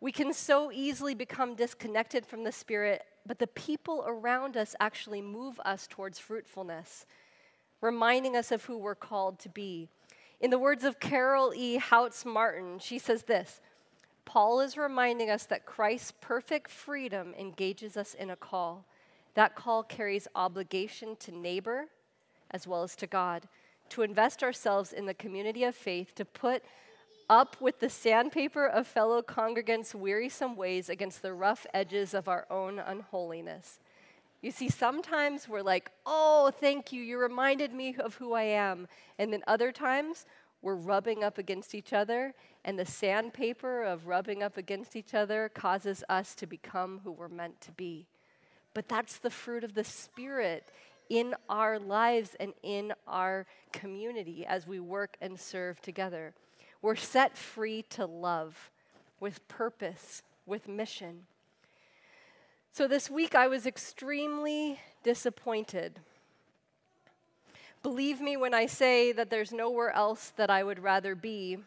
we 0.00 0.12
can 0.12 0.32
so 0.32 0.70
easily 0.70 1.16
become 1.16 1.56
disconnected 1.56 2.24
from 2.24 2.44
the 2.44 2.52
Spirit 2.52 3.02
but 3.26 3.38
the 3.38 3.46
people 3.46 4.04
around 4.06 4.56
us 4.56 4.74
actually 4.80 5.20
move 5.20 5.60
us 5.64 5.86
towards 5.86 6.18
fruitfulness, 6.18 7.06
reminding 7.80 8.36
us 8.36 8.52
of 8.52 8.64
who 8.64 8.78
we're 8.78 8.94
called 8.94 9.38
to 9.40 9.48
be. 9.48 9.88
In 10.40 10.50
the 10.50 10.58
words 10.58 10.84
of 10.84 11.00
Carol 11.00 11.52
E. 11.54 11.76
Houts 11.76 12.24
Martin, 12.24 12.78
she 12.78 12.98
says 12.98 13.24
this 13.24 13.60
Paul 14.24 14.60
is 14.60 14.76
reminding 14.76 15.30
us 15.30 15.44
that 15.46 15.66
Christ's 15.66 16.12
perfect 16.20 16.70
freedom 16.70 17.34
engages 17.38 17.96
us 17.96 18.14
in 18.14 18.30
a 18.30 18.36
call. 18.36 18.84
That 19.34 19.54
call 19.54 19.82
carries 19.82 20.28
obligation 20.34 21.16
to 21.16 21.32
neighbor 21.32 21.86
as 22.50 22.66
well 22.66 22.82
as 22.82 22.96
to 22.96 23.06
God, 23.06 23.48
to 23.90 24.02
invest 24.02 24.42
ourselves 24.42 24.92
in 24.92 25.06
the 25.06 25.14
community 25.14 25.64
of 25.64 25.74
faith, 25.74 26.14
to 26.14 26.24
put 26.24 26.62
up 27.28 27.60
with 27.60 27.80
the 27.80 27.90
sandpaper 27.90 28.66
of 28.66 28.86
fellow 28.86 29.22
congregants' 29.22 29.94
wearisome 29.94 30.56
ways 30.56 30.88
against 30.88 31.22
the 31.22 31.32
rough 31.32 31.66
edges 31.74 32.14
of 32.14 32.28
our 32.28 32.46
own 32.50 32.78
unholiness. 32.78 33.78
You 34.42 34.50
see, 34.50 34.68
sometimes 34.68 35.48
we're 35.48 35.62
like, 35.62 35.90
oh, 36.04 36.52
thank 36.60 36.92
you, 36.92 37.02
you 37.02 37.18
reminded 37.18 37.72
me 37.72 37.96
of 37.98 38.14
who 38.16 38.32
I 38.32 38.42
am. 38.42 38.86
And 39.18 39.32
then 39.32 39.42
other 39.46 39.72
times, 39.72 40.26
we're 40.62 40.74
rubbing 40.74 41.24
up 41.24 41.38
against 41.38 41.74
each 41.74 41.92
other, 41.92 42.34
and 42.64 42.78
the 42.78 42.86
sandpaper 42.86 43.82
of 43.82 44.06
rubbing 44.06 44.42
up 44.42 44.56
against 44.56 44.96
each 44.96 45.14
other 45.14 45.48
causes 45.48 46.02
us 46.08 46.34
to 46.36 46.46
become 46.46 47.00
who 47.04 47.12
we're 47.12 47.28
meant 47.28 47.60
to 47.62 47.72
be. 47.72 48.06
But 48.74 48.88
that's 48.88 49.18
the 49.18 49.30
fruit 49.30 49.64
of 49.64 49.74
the 49.74 49.84
Spirit 49.84 50.70
in 51.08 51.34
our 51.48 51.78
lives 51.78 52.36
and 52.38 52.52
in 52.62 52.92
our 53.06 53.46
community 53.72 54.44
as 54.44 54.66
we 54.66 54.80
work 54.80 55.16
and 55.20 55.38
serve 55.38 55.80
together. 55.80 56.34
We're 56.86 56.94
set 56.94 57.36
free 57.36 57.82
to 57.90 58.06
love 58.06 58.70
with 59.18 59.48
purpose, 59.48 60.22
with 60.46 60.68
mission. 60.68 61.22
So 62.70 62.86
this 62.86 63.10
week 63.10 63.34
I 63.34 63.48
was 63.48 63.66
extremely 63.66 64.78
disappointed. 65.02 65.98
Believe 67.82 68.20
me 68.20 68.36
when 68.36 68.54
I 68.54 68.66
say 68.66 69.10
that 69.10 69.30
there's 69.30 69.50
nowhere 69.50 69.90
else 69.90 70.32
that 70.36 70.48
I 70.48 70.62
would 70.62 70.78
rather 70.78 71.16
be 71.16 71.58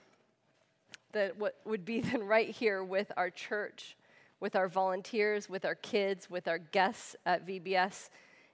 that 1.12 1.38
what 1.38 1.58
would 1.66 1.84
be 1.84 2.00
than 2.10 2.24
right 2.24 2.50
here 2.50 2.82
with 2.82 3.12
our 3.18 3.30
church, 3.30 3.98
with 4.40 4.56
our 4.56 4.70
volunteers, 4.70 5.50
with 5.50 5.66
our 5.66 5.76
kids, 5.76 6.30
with 6.30 6.48
our 6.48 6.60
guests 6.60 7.18
at 7.26 7.46
VBS. 7.46 8.10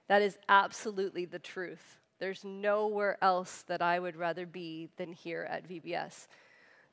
That 0.08 0.20
is 0.20 0.36
absolutely 0.48 1.26
the 1.26 1.38
truth. 1.38 2.00
There's 2.18 2.44
nowhere 2.44 3.18
else 3.22 3.62
that 3.68 3.82
I 3.82 4.00
would 4.00 4.16
rather 4.16 4.46
be 4.46 4.88
than 4.96 5.12
here 5.12 5.46
at 5.48 5.68
VBS. 5.68 6.26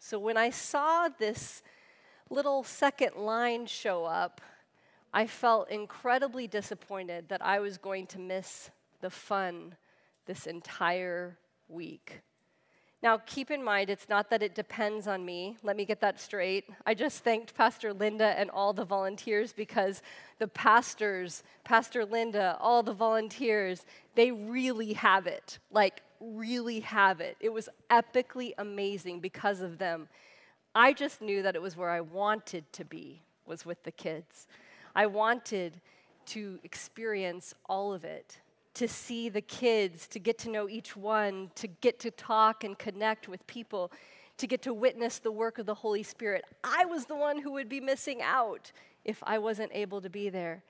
So 0.05 0.19
when 0.19 0.35
I 0.35 0.49
saw 0.49 1.07
this 1.07 1.63
little 2.29 2.61
second 2.65 3.15
line 3.15 3.65
show 3.67 4.03
up, 4.03 4.41
I 5.13 5.25
felt 5.25 5.69
incredibly 5.69 6.45
disappointed 6.45 7.29
that 7.29 7.41
I 7.41 7.61
was 7.61 7.77
going 7.77 8.07
to 8.07 8.19
miss 8.19 8.69
the 8.99 9.09
fun 9.09 9.77
this 10.25 10.45
entire 10.45 11.37
week. 11.69 12.19
Now, 13.01 13.17
keep 13.25 13.49
in 13.49 13.63
mind, 13.63 13.89
it's 13.89 14.09
not 14.09 14.29
that 14.29 14.43
it 14.43 14.55
depends 14.55 15.07
on 15.07 15.23
me. 15.23 15.55
Let 15.63 15.77
me 15.77 15.85
get 15.85 16.01
that 16.01 16.19
straight. 16.19 16.65
I 16.85 16.95
just 16.95 17.23
thanked 17.23 17.55
Pastor 17.55 17.93
Linda 17.93 18.37
and 18.37 18.49
all 18.49 18.73
the 18.73 18.83
volunteers 18.83 19.53
because 19.53 20.01
the 20.37 20.49
pastors, 20.49 21.43
Pastor 21.63 22.03
Linda, 22.03 22.57
all 22.59 22.83
the 22.83 22.93
volunteers, 22.93 23.85
they 24.15 24.31
really 24.31 24.93
have 24.93 25.27
it. 25.27 25.59
Like, 25.71 26.01
really 26.23 26.79
have 26.81 27.19
it. 27.19 27.37
It 27.39 27.51
was 27.51 27.69
epically 27.89 28.53
amazing 28.57 29.19
because 29.19 29.61
of 29.61 29.77
them. 29.77 30.07
I 30.75 30.93
just 30.93 31.21
knew 31.21 31.41
that 31.43 31.55
it 31.55 31.61
was 31.61 31.77
where 31.77 31.89
I 31.89 32.01
wanted 32.01 32.71
to 32.73 32.85
be, 32.85 33.21
was 33.45 33.65
with 33.65 33.83
the 33.83 33.91
kids. 33.91 34.47
I 34.95 35.05
wanted 35.05 35.81
to 36.27 36.59
experience 36.63 37.53
all 37.67 37.93
of 37.93 38.03
it, 38.03 38.39
to 38.75 38.87
see 38.87 39.29
the 39.29 39.41
kids, 39.41 40.07
to 40.07 40.19
get 40.19 40.37
to 40.39 40.49
know 40.49 40.67
each 40.67 40.95
one, 40.95 41.51
to 41.55 41.67
get 41.67 41.99
to 41.99 42.11
talk 42.11 42.63
and 42.63 42.77
connect 42.79 43.27
with 43.27 43.45
people, 43.45 43.91
to 44.37 44.47
get 44.47 44.61
to 44.63 44.73
witness 44.73 45.19
the 45.19 45.31
work 45.31 45.59
of 45.59 45.65
the 45.65 45.75
Holy 45.75 46.01
Spirit. 46.01 46.43
I 46.63 46.85
was 46.85 47.05
the 47.05 47.15
one 47.15 47.39
who 47.39 47.51
would 47.51 47.69
be 47.69 47.79
missing 47.79 48.21
out 48.21 48.71
if 49.05 49.21
I 49.23 49.37
wasn't 49.37 49.71
able 49.73 50.01
to 50.01 50.09
be 50.09 50.29
there. 50.29 50.63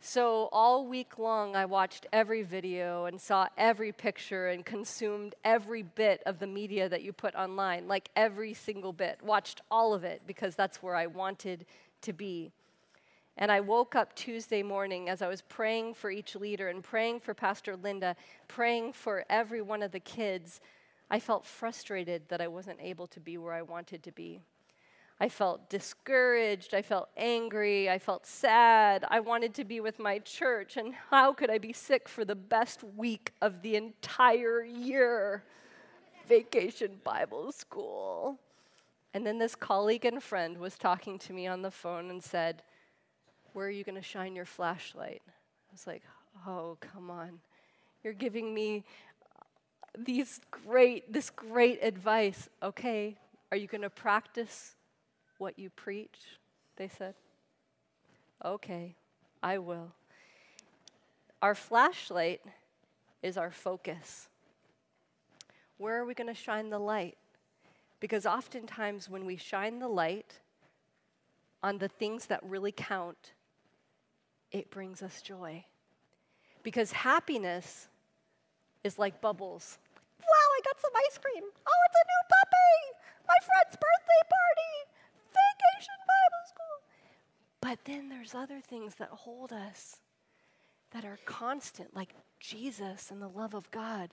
So, 0.00 0.48
all 0.52 0.86
week 0.86 1.18
long, 1.18 1.56
I 1.56 1.64
watched 1.64 2.06
every 2.12 2.42
video 2.42 3.06
and 3.06 3.20
saw 3.20 3.48
every 3.58 3.90
picture 3.90 4.48
and 4.48 4.64
consumed 4.64 5.34
every 5.44 5.82
bit 5.82 6.22
of 6.24 6.38
the 6.38 6.46
media 6.46 6.88
that 6.88 7.02
you 7.02 7.12
put 7.12 7.34
online, 7.34 7.88
like 7.88 8.08
every 8.14 8.54
single 8.54 8.92
bit. 8.92 9.18
Watched 9.22 9.60
all 9.70 9.92
of 9.92 10.04
it 10.04 10.22
because 10.24 10.54
that's 10.54 10.82
where 10.82 10.94
I 10.94 11.06
wanted 11.06 11.66
to 12.02 12.12
be. 12.12 12.52
And 13.36 13.50
I 13.50 13.60
woke 13.60 13.96
up 13.96 14.14
Tuesday 14.14 14.62
morning 14.62 15.08
as 15.08 15.20
I 15.20 15.28
was 15.28 15.42
praying 15.42 15.94
for 15.94 16.10
each 16.10 16.36
leader 16.36 16.68
and 16.68 16.82
praying 16.82 17.20
for 17.20 17.34
Pastor 17.34 17.76
Linda, 17.76 18.14
praying 18.46 18.92
for 18.92 19.24
every 19.28 19.62
one 19.62 19.82
of 19.82 19.90
the 19.90 20.00
kids. 20.00 20.60
I 21.10 21.18
felt 21.18 21.44
frustrated 21.44 22.28
that 22.28 22.40
I 22.40 22.48
wasn't 22.48 22.80
able 22.80 23.08
to 23.08 23.20
be 23.20 23.36
where 23.36 23.52
I 23.52 23.62
wanted 23.62 24.04
to 24.04 24.12
be. 24.12 24.42
I 25.20 25.28
felt 25.28 25.68
discouraged. 25.68 26.74
I 26.74 26.82
felt 26.82 27.08
angry. 27.16 27.90
I 27.90 27.98
felt 27.98 28.24
sad. 28.24 29.04
I 29.08 29.18
wanted 29.18 29.52
to 29.54 29.64
be 29.64 29.80
with 29.80 29.98
my 29.98 30.20
church. 30.20 30.76
And 30.76 30.94
how 31.10 31.32
could 31.32 31.50
I 31.50 31.58
be 31.58 31.72
sick 31.72 32.08
for 32.08 32.24
the 32.24 32.36
best 32.36 32.84
week 32.96 33.32
of 33.42 33.62
the 33.62 33.74
entire 33.74 34.62
year? 34.62 35.42
Vacation 36.28 37.00
Bible 37.02 37.50
school. 37.50 38.38
And 39.12 39.26
then 39.26 39.38
this 39.38 39.56
colleague 39.56 40.04
and 40.04 40.22
friend 40.22 40.58
was 40.58 40.78
talking 40.78 41.18
to 41.20 41.32
me 41.32 41.48
on 41.48 41.62
the 41.62 41.70
phone 41.70 42.10
and 42.10 42.22
said, 42.22 42.62
Where 43.54 43.66
are 43.66 43.70
you 43.70 43.82
going 43.82 43.96
to 43.96 44.02
shine 44.02 44.36
your 44.36 44.44
flashlight? 44.44 45.22
I 45.26 45.72
was 45.72 45.86
like, 45.86 46.02
Oh, 46.46 46.76
come 46.80 47.10
on. 47.10 47.40
You're 48.04 48.12
giving 48.12 48.54
me 48.54 48.84
uh, 49.34 49.42
these 49.98 50.40
great, 50.52 51.12
this 51.12 51.30
great 51.30 51.80
advice. 51.82 52.48
Okay, 52.62 53.18
are 53.50 53.56
you 53.56 53.66
going 53.66 53.82
to 53.82 53.90
practice 53.90 54.76
what 55.38 55.58
you 55.58 55.70
preach, 55.70 56.18
they 56.76 56.88
said. 56.88 57.14
Okay, 58.44 58.94
I 59.42 59.58
will. 59.58 59.92
Our 61.40 61.54
flashlight 61.54 62.40
is 63.22 63.36
our 63.36 63.50
focus. 63.50 64.28
Where 65.76 65.98
are 65.98 66.04
we 66.04 66.14
going 66.14 66.28
to 66.28 66.34
shine 66.34 66.70
the 66.70 66.78
light? 66.78 67.16
Because 68.00 68.26
oftentimes, 68.26 69.08
when 69.08 69.24
we 69.24 69.36
shine 69.36 69.78
the 69.78 69.88
light 69.88 70.40
on 71.62 71.78
the 71.78 71.88
things 71.88 72.26
that 72.26 72.40
really 72.44 72.72
count, 72.72 73.32
it 74.50 74.70
brings 74.70 75.02
us 75.02 75.22
joy. 75.22 75.64
Because 76.62 76.92
happiness 76.92 77.88
is 78.84 78.98
like 78.98 79.20
bubbles. 79.20 79.78
Wow, 80.20 80.48
I 80.56 80.60
got 80.64 80.80
some 80.80 80.92
ice 81.08 81.18
cream. 81.18 81.44
Oh, 81.44 81.80
it's 81.86 81.96
a 81.96 82.06
new 82.06 82.22
puppy. 82.28 82.98
My 83.26 83.34
friend's 83.44 83.76
birthday 83.76 84.22
party. 84.30 84.87
But 87.68 87.84
then 87.84 88.08
there's 88.08 88.34
other 88.34 88.62
things 88.62 88.94
that 88.94 89.10
hold 89.10 89.52
us 89.52 89.96
that 90.92 91.04
are 91.04 91.18
constant, 91.26 91.94
like 91.94 92.14
Jesus 92.40 93.10
and 93.10 93.20
the 93.20 93.28
love 93.28 93.52
of 93.52 93.70
God 93.70 94.08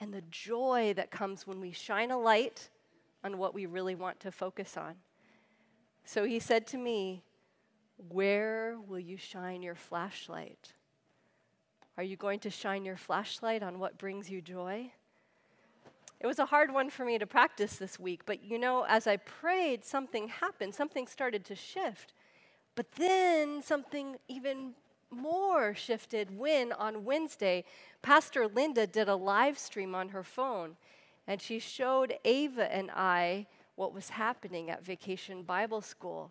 and 0.00 0.12
the 0.12 0.24
joy 0.32 0.94
that 0.96 1.12
comes 1.12 1.46
when 1.46 1.60
we 1.60 1.70
shine 1.70 2.10
a 2.10 2.18
light 2.18 2.70
on 3.22 3.38
what 3.38 3.54
we 3.54 3.66
really 3.66 3.94
want 3.94 4.18
to 4.18 4.32
focus 4.32 4.76
on. 4.76 4.96
So 6.04 6.24
he 6.24 6.40
said 6.40 6.66
to 6.68 6.76
me, 6.76 7.22
Where 8.08 8.76
will 8.84 8.98
you 8.98 9.16
shine 9.16 9.62
your 9.62 9.76
flashlight? 9.76 10.72
Are 11.96 12.02
you 12.02 12.16
going 12.16 12.40
to 12.40 12.50
shine 12.50 12.84
your 12.84 12.96
flashlight 12.96 13.62
on 13.62 13.78
what 13.78 13.96
brings 13.96 14.28
you 14.28 14.42
joy? 14.42 14.90
It 16.18 16.26
was 16.26 16.40
a 16.40 16.46
hard 16.46 16.74
one 16.74 16.90
for 16.90 17.04
me 17.04 17.16
to 17.18 17.28
practice 17.28 17.76
this 17.76 17.96
week, 18.00 18.22
but 18.26 18.42
you 18.42 18.58
know, 18.58 18.84
as 18.88 19.06
I 19.06 19.18
prayed, 19.18 19.84
something 19.84 20.26
happened. 20.26 20.74
Something 20.74 21.06
started 21.06 21.44
to 21.44 21.54
shift. 21.54 22.12
But 22.78 22.92
then 22.92 23.60
something 23.60 24.16
even 24.28 24.74
more 25.10 25.74
shifted 25.74 26.38
when 26.38 26.70
on 26.70 27.04
Wednesday, 27.04 27.64
Pastor 28.02 28.46
Linda 28.46 28.86
did 28.86 29.08
a 29.08 29.16
live 29.16 29.58
stream 29.58 29.96
on 29.96 30.10
her 30.10 30.22
phone, 30.22 30.76
and 31.26 31.42
she 31.42 31.58
showed 31.58 32.14
Ava 32.24 32.72
and 32.72 32.92
I 32.92 33.48
what 33.74 33.92
was 33.92 34.10
happening 34.10 34.70
at 34.70 34.84
Vacation 34.84 35.42
Bible 35.42 35.80
School. 35.80 36.30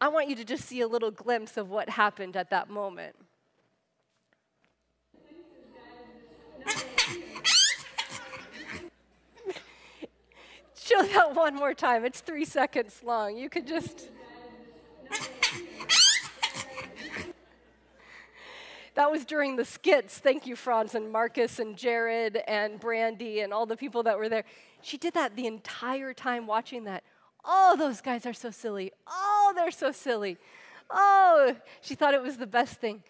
I 0.00 0.08
want 0.08 0.28
you 0.28 0.34
to 0.34 0.44
just 0.44 0.64
see 0.64 0.80
a 0.80 0.88
little 0.88 1.12
glimpse 1.12 1.56
of 1.56 1.70
what 1.70 1.90
happened 1.90 2.36
at 2.36 2.50
that 2.50 2.68
moment. 2.68 3.14
Show 10.74 11.02
that 11.04 11.36
one 11.36 11.54
more 11.54 11.72
time. 11.72 12.04
It's 12.04 12.20
three 12.20 12.44
seconds 12.44 13.00
long. 13.04 13.36
You 13.36 13.48
could 13.48 13.68
just. 13.68 14.10
That 19.00 19.10
was 19.10 19.24
during 19.24 19.56
the 19.56 19.64
skits. 19.64 20.18
Thank 20.18 20.46
you, 20.46 20.54
Franz 20.54 20.94
and 20.94 21.10
Marcus 21.10 21.58
and 21.58 21.74
Jared 21.74 22.36
and 22.46 22.78
Brandy 22.78 23.40
and 23.40 23.50
all 23.50 23.64
the 23.64 23.74
people 23.74 24.02
that 24.02 24.18
were 24.18 24.28
there. 24.28 24.44
She 24.82 24.98
did 24.98 25.14
that 25.14 25.36
the 25.36 25.46
entire 25.46 26.12
time 26.12 26.46
watching 26.46 26.84
that. 26.84 27.02
Oh, 27.42 27.76
those 27.78 28.02
guys 28.02 28.26
are 28.26 28.34
so 28.34 28.50
silly. 28.50 28.92
Oh, 29.06 29.54
they're 29.56 29.70
so 29.70 29.90
silly. 29.90 30.36
Oh, 30.90 31.56
she 31.80 31.94
thought 31.94 32.12
it 32.12 32.20
was 32.20 32.36
the 32.36 32.46
best 32.46 32.78
thing. 32.78 33.02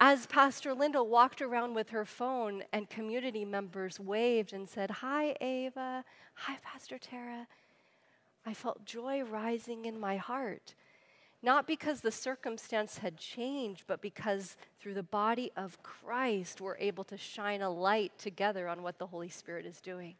As 0.00 0.26
Pastor 0.26 0.74
Linda 0.74 1.00
walked 1.00 1.40
around 1.40 1.74
with 1.74 1.90
her 1.90 2.04
phone 2.04 2.64
and 2.72 2.90
community 2.90 3.44
members 3.44 4.00
waved 4.00 4.52
and 4.52 4.68
said, 4.68 4.90
Hi, 4.90 5.36
Ava. 5.40 6.04
Hi, 6.34 6.56
Pastor 6.64 6.98
Tara. 6.98 7.46
I 8.44 8.52
felt 8.52 8.84
joy 8.84 9.22
rising 9.22 9.84
in 9.84 10.00
my 10.00 10.16
heart 10.16 10.74
not 11.42 11.66
because 11.66 12.00
the 12.00 12.10
circumstance 12.10 12.98
had 12.98 13.16
changed, 13.16 13.84
but 13.86 14.00
because 14.00 14.56
through 14.80 14.94
the 14.94 15.02
body 15.02 15.52
of 15.56 15.82
Christ, 15.82 16.60
we're 16.60 16.78
able 16.78 17.04
to 17.04 17.16
shine 17.16 17.62
a 17.62 17.70
light 17.70 18.12
together 18.18 18.68
on 18.68 18.82
what 18.82 18.98
the 18.98 19.06
Holy 19.06 19.28
Spirit 19.28 19.66
is 19.66 19.80
doing. 19.80 20.14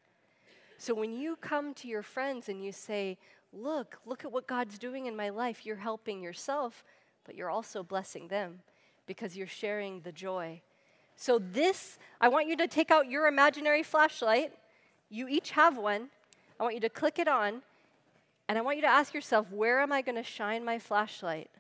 So 0.79 0.95
when 0.95 1.13
you 1.13 1.37
come 1.37 1.75
to 1.75 1.89
your 1.89 2.03
friends 2.03 2.49
and 2.49 2.65
you 2.65 2.73
say, 2.73 3.19
Look, 3.53 3.99
look 4.05 4.25
at 4.25 4.33
what 4.33 4.47
God's 4.47 4.79
doing 4.79 5.07
in 5.07 5.17
my 5.17 5.31
life, 5.31 5.65
you're 5.65 5.77
helping 5.77 6.21
yourself, 6.21 6.85
but 7.25 7.35
you're 7.35 7.51
also 7.51 7.83
blessing 7.83 8.29
them 8.29 8.61
because 9.07 9.37
you're 9.37 9.47
sharing 9.47 10.01
the 10.01 10.13
joy. 10.13 10.61
So, 11.17 11.39
this, 11.39 11.99
I 12.21 12.29
want 12.29 12.49
you 12.49 12.57
to 12.59 12.69
take 12.69 12.91
out 12.91 13.09
your 13.09 13.27
imaginary 13.27 13.83
flashlight. 13.83 14.53
You 15.09 15.29
each 15.29 15.53
have 15.53 15.79
one. 15.79 16.09
I 16.61 16.65
want 16.65 16.75
you 16.75 16.81
to 16.81 16.91
click 16.91 17.19
it 17.19 17.29
on, 17.29 17.63
and 18.49 18.57
I 18.57 18.61
want 18.61 18.77
you 18.77 18.83
to 18.83 18.89
ask 18.89 19.13
yourself 19.13 19.51
where 19.51 19.81
am 19.81 19.93
I 19.93 20.03
going 20.03 20.17
to 20.17 20.23
shine 20.23 20.65
my 20.65 20.79
flashlight? 20.79 21.51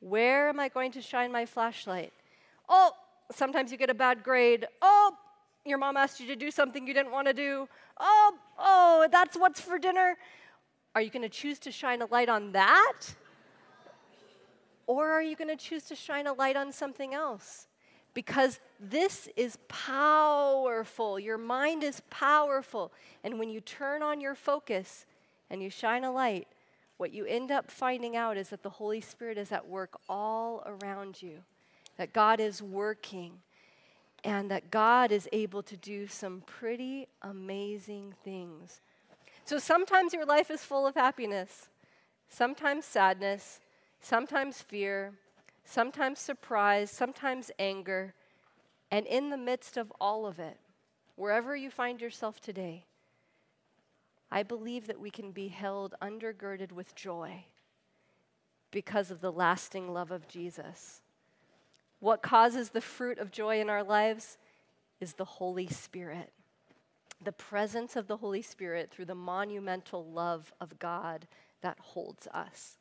Where 0.00 0.48
am 0.48 0.58
I 0.58 0.68
going 0.68 0.92
to 0.92 1.02
shine 1.02 1.30
my 1.30 1.46
flashlight? 1.46 2.12
Oh, 2.68 2.92
sometimes 3.30 3.70
you 3.70 3.78
get 3.78 3.90
a 3.90 3.94
bad 3.94 4.22
grade. 4.22 4.66
Oh, 4.80 5.16
your 5.64 5.78
mom 5.78 5.96
asked 5.96 6.20
you 6.20 6.26
to 6.26 6.36
do 6.36 6.50
something 6.50 6.86
you 6.86 6.94
didn't 6.94 7.12
want 7.12 7.28
to 7.28 7.34
do. 7.34 7.68
Oh, 7.98 8.34
oh, 8.58 9.08
that's 9.10 9.36
what's 9.36 9.60
for 9.60 9.78
dinner. 9.78 10.16
Are 10.94 11.00
you 11.00 11.10
going 11.10 11.22
to 11.22 11.28
choose 11.28 11.58
to 11.60 11.70
shine 11.70 12.02
a 12.02 12.06
light 12.06 12.28
on 12.28 12.52
that? 12.52 13.14
Or 14.86 15.10
are 15.10 15.22
you 15.22 15.36
going 15.36 15.48
to 15.48 15.56
choose 15.56 15.84
to 15.84 15.94
shine 15.94 16.26
a 16.26 16.32
light 16.32 16.56
on 16.56 16.72
something 16.72 17.14
else? 17.14 17.68
Because 18.14 18.60
this 18.78 19.28
is 19.36 19.56
powerful. 19.68 21.18
Your 21.18 21.38
mind 21.38 21.82
is 21.82 22.02
powerful. 22.10 22.92
And 23.24 23.38
when 23.38 23.48
you 23.48 23.60
turn 23.60 24.02
on 24.02 24.20
your 24.20 24.34
focus, 24.34 25.06
and 25.52 25.62
you 25.62 25.68
shine 25.68 26.02
a 26.02 26.10
light, 26.10 26.48
what 26.96 27.12
you 27.12 27.26
end 27.26 27.50
up 27.50 27.70
finding 27.70 28.16
out 28.16 28.38
is 28.38 28.48
that 28.48 28.62
the 28.62 28.70
Holy 28.70 29.02
Spirit 29.02 29.36
is 29.36 29.52
at 29.52 29.68
work 29.68 30.00
all 30.08 30.62
around 30.64 31.20
you, 31.20 31.40
that 31.98 32.14
God 32.14 32.40
is 32.40 32.62
working, 32.62 33.34
and 34.24 34.50
that 34.50 34.70
God 34.70 35.12
is 35.12 35.28
able 35.30 35.62
to 35.64 35.76
do 35.76 36.06
some 36.06 36.42
pretty 36.46 37.06
amazing 37.20 38.14
things. 38.24 38.80
So 39.44 39.58
sometimes 39.58 40.14
your 40.14 40.24
life 40.24 40.50
is 40.50 40.64
full 40.64 40.86
of 40.86 40.94
happiness, 40.94 41.68
sometimes 42.30 42.86
sadness, 42.86 43.60
sometimes 44.00 44.62
fear, 44.62 45.12
sometimes 45.66 46.18
surprise, 46.18 46.90
sometimes 46.90 47.50
anger. 47.58 48.14
And 48.90 49.06
in 49.06 49.28
the 49.28 49.36
midst 49.36 49.76
of 49.76 49.92
all 50.00 50.24
of 50.24 50.38
it, 50.38 50.56
wherever 51.16 51.54
you 51.54 51.70
find 51.70 52.00
yourself 52.00 52.40
today, 52.40 52.84
I 54.32 54.42
believe 54.42 54.86
that 54.86 54.98
we 54.98 55.10
can 55.10 55.30
be 55.30 55.48
held 55.48 55.94
undergirded 56.00 56.72
with 56.72 56.94
joy 56.94 57.44
because 58.70 59.10
of 59.10 59.20
the 59.20 59.30
lasting 59.30 59.92
love 59.92 60.10
of 60.10 60.26
Jesus. 60.26 61.02
What 62.00 62.22
causes 62.22 62.70
the 62.70 62.80
fruit 62.80 63.18
of 63.18 63.30
joy 63.30 63.60
in 63.60 63.68
our 63.68 63.84
lives 63.84 64.38
is 65.00 65.12
the 65.12 65.26
Holy 65.26 65.66
Spirit, 65.66 66.32
the 67.22 67.30
presence 67.30 67.94
of 67.94 68.06
the 68.06 68.16
Holy 68.16 68.40
Spirit 68.40 68.90
through 68.90 69.04
the 69.04 69.14
monumental 69.14 70.10
love 70.10 70.50
of 70.62 70.78
God 70.78 71.26
that 71.60 71.78
holds 71.78 72.26
us. 72.28 72.78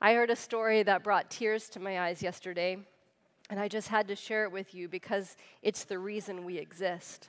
I 0.00 0.14
heard 0.14 0.30
a 0.30 0.36
story 0.36 0.82
that 0.84 1.04
brought 1.04 1.30
tears 1.30 1.68
to 1.68 1.80
my 1.80 2.00
eyes 2.00 2.22
yesterday, 2.22 2.78
and 3.50 3.60
I 3.60 3.68
just 3.68 3.88
had 3.88 4.08
to 4.08 4.16
share 4.16 4.44
it 4.44 4.52
with 4.52 4.74
you 4.74 4.88
because 4.88 5.36
it's 5.60 5.84
the 5.84 5.98
reason 5.98 6.46
we 6.46 6.56
exist. 6.56 7.28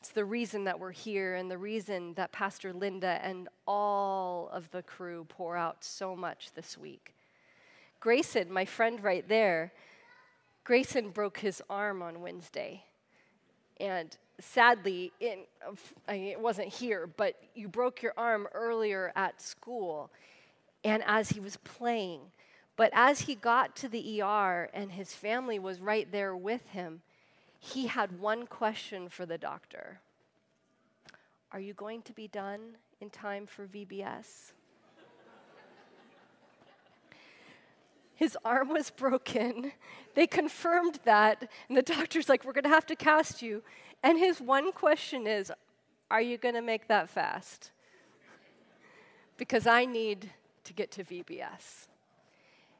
It's 0.00 0.10
the 0.10 0.24
reason 0.24 0.64
that 0.64 0.78
we're 0.78 0.92
here 0.92 1.34
and 1.34 1.50
the 1.50 1.58
reason 1.58 2.14
that 2.14 2.32
Pastor 2.32 2.72
Linda 2.72 3.18
and 3.22 3.48
all 3.66 4.48
of 4.52 4.70
the 4.70 4.82
crew 4.82 5.26
pour 5.28 5.56
out 5.56 5.82
so 5.82 6.14
much 6.14 6.50
this 6.54 6.78
week. 6.78 7.14
Grayson, 8.00 8.52
my 8.52 8.64
friend 8.64 9.02
right 9.02 9.26
there, 9.28 9.72
Grayson 10.64 11.10
broke 11.10 11.38
his 11.38 11.62
arm 11.68 12.02
on 12.02 12.20
Wednesday. 12.20 12.84
And 13.78 14.16
sadly, 14.40 15.12
it, 15.20 15.48
it 16.08 16.40
wasn't 16.40 16.68
here, 16.68 17.08
but 17.16 17.34
you 17.54 17.68
broke 17.68 18.02
your 18.02 18.14
arm 18.16 18.46
earlier 18.54 19.12
at 19.16 19.40
school 19.40 20.10
and 20.84 21.02
as 21.06 21.30
he 21.30 21.40
was 21.40 21.56
playing. 21.58 22.20
But 22.76 22.90
as 22.92 23.20
he 23.20 23.34
got 23.34 23.74
to 23.76 23.88
the 23.88 24.22
ER 24.22 24.68
and 24.72 24.92
his 24.92 25.14
family 25.14 25.58
was 25.58 25.80
right 25.80 26.10
there 26.12 26.36
with 26.36 26.66
him, 26.68 27.00
he 27.66 27.86
had 27.86 28.20
one 28.20 28.46
question 28.46 29.08
for 29.08 29.26
the 29.26 29.38
doctor 29.38 30.00
Are 31.52 31.60
you 31.60 31.74
going 31.74 32.02
to 32.02 32.12
be 32.12 32.28
done 32.28 32.76
in 33.00 33.10
time 33.10 33.46
for 33.46 33.66
VBS? 33.66 34.52
His 38.14 38.36
arm 38.46 38.70
was 38.70 38.88
broken. 38.90 39.72
They 40.14 40.26
confirmed 40.26 41.00
that, 41.04 41.50
and 41.68 41.76
the 41.76 41.82
doctor's 41.82 42.28
like, 42.28 42.44
We're 42.44 42.52
going 42.52 42.64
to 42.64 42.70
have 42.70 42.86
to 42.86 42.96
cast 42.96 43.42
you. 43.42 43.62
And 44.02 44.18
his 44.18 44.40
one 44.40 44.72
question 44.72 45.26
is 45.26 45.52
Are 46.10 46.22
you 46.22 46.38
going 46.38 46.54
to 46.54 46.62
make 46.62 46.88
that 46.88 47.10
fast? 47.10 47.72
Because 49.36 49.66
I 49.66 49.84
need 49.84 50.30
to 50.64 50.72
get 50.72 50.90
to 50.92 51.04
VBS. 51.04 51.88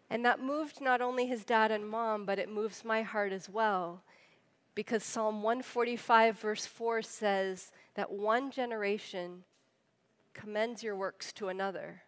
And 0.09 0.25
that 0.25 0.40
moved 0.40 0.81
not 0.81 1.03
only 1.03 1.27
his 1.27 1.44
dad 1.44 1.70
and 1.70 1.87
mom, 1.87 2.25
but 2.25 2.38
it 2.38 2.49
moves 2.49 2.85
my 2.85 3.03
heart 3.03 3.33
as 3.33 3.49
well 3.49 4.03
because 4.77 5.03
Psalm 5.03 5.43
145, 5.43 6.39
verse 6.39 6.67
4 6.67 7.03
says 7.03 7.73
that 7.95 8.12
one 8.12 8.53
generation 8.53 9.43
commends 10.35 10.85
your 10.85 10.95
works 10.95 11.33
to 11.33 11.49
another. 11.49 12.03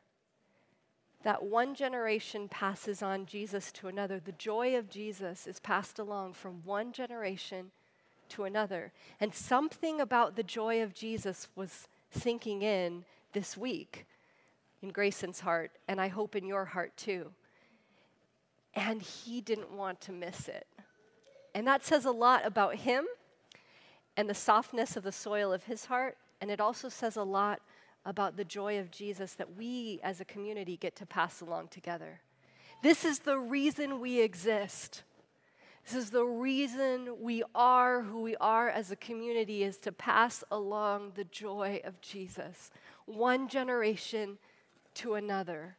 that 1.24 1.42
one 1.42 1.74
generation 1.74 2.48
passes 2.48 3.02
on 3.02 3.26
Jesus 3.26 3.72
to 3.72 3.88
another. 3.88 4.20
The 4.20 4.32
joy 4.32 4.76
of 4.76 4.88
Jesus 4.88 5.46
is 5.46 5.58
passed 5.58 5.98
along 5.98 6.34
from 6.34 6.62
one 6.64 6.92
generation 6.92 7.72
to 8.30 8.44
another. 8.44 8.92
And 9.20 9.34
something 9.34 10.00
about 10.00 10.36
the 10.36 10.42
joy 10.42 10.82
of 10.82 10.94
Jesus 10.94 11.48
was 11.56 11.88
sinking 12.10 12.62
in 12.62 13.04
this 13.32 13.56
week 13.56 14.06
in 14.80 14.90
Grayson's 14.90 15.40
heart, 15.40 15.72
and 15.88 16.00
I 16.00 16.08
hope 16.08 16.36
in 16.36 16.46
your 16.46 16.66
heart 16.66 16.96
too. 16.96 17.32
And 18.74 19.02
he 19.02 19.40
didn't 19.40 19.72
want 19.72 20.00
to 20.02 20.12
miss 20.12 20.46
it. 20.48 20.66
And 21.54 21.66
that 21.66 21.84
says 21.84 22.04
a 22.04 22.10
lot 22.10 22.46
about 22.46 22.76
him 22.76 23.06
and 24.16 24.28
the 24.28 24.34
softness 24.34 24.96
of 24.96 25.04
the 25.04 25.12
soil 25.12 25.52
of 25.52 25.64
his 25.64 25.86
heart. 25.86 26.16
And 26.40 26.50
it 26.50 26.60
also 26.60 26.88
says 26.88 27.16
a 27.16 27.22
lot 27.22 27.60
about 28.04 28.36
the 28.36 28.44
joy 28.44 28.78
of 28.78 28.90
Jesus 28.90 29.34
that 29.34 29.56
we 29.56 30.00
as 30.02 30.20
a 30.20 30.24
community 30.24 30.76
get 30.76 30.96
to 30.96 31.06
pass 31.06 31.40
along 31.40 31.68
together. 31.68 32.20
This 32.82 33.04
is 33.04 33.20
the 33.20 33.38
reason 33.38 34.00
we 34.00 34.20
exist. 34.20 35.02
This 35.84 35.94
is 35.94 36.10
the 36.10 36.24
reason 36.24 37.16
we 37.20 37.42
are 37.54 38.02
who 38.02 38.20
we 38.20 38.36
are 38.36 38.68
as 38.68 38.90
a 38.90 38.96
community 38.96 39.64
is 39.64 39.78
to 39.78 39.92
pass 39.92 40.44
along 40.50 41.12
the 41.14 41.24
joy 41.24 41.80
of 41.84 42.00
Jesus. 42.00 42.70
One 43.06 43.48
generation 43.48 44.38
to 44.94 45.14
another. 45.14 45.76